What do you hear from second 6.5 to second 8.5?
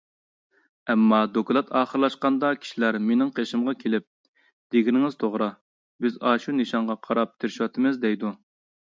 نىشانغا قاراپ تىرىشىۋاتىمىز»، دەيدۇ.